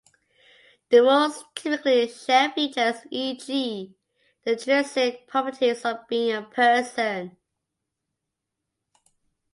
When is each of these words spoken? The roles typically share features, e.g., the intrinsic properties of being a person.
The 0.89 1.03
roles 1.03 1.43
typically 1.53 2.07
share 2.07 2.49
features, 2.53 3.05
e.g., 3.11 3.93
the 4.43 4.51
intrinsic 4.53 5.27
properties 5.27 5.85
of 5.85 6.07
being 6.07 6.35
a 6.35 6.41
person. 6.41 7.37